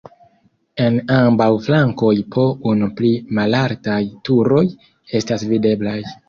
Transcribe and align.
En 0.85 0.95
ambaŭ 1.17 1.49
flankoj 1.65 2.13
po 2.37 2.45
unu 2.71 2.89
pli 3.03 3.11
malaltaj 3.41 3.99
turoj 4.31 4.65
estas 5.21 5.47
videblaj. 5.55 5.97